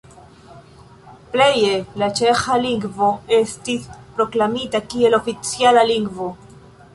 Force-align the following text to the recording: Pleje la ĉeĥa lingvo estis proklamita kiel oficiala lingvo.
Pleje 1.33 1.75
la 2.03 2.07
ĉeĥa 2.19 2.55
lingvo 2.63 3.09
estis 3.41 3.85
proklamita 4.17 4.83
kiel 4.95 5.19
oficiala 5.19 5.85
lingvo. 5.93 6.33